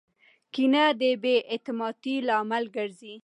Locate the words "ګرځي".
2.75-3.15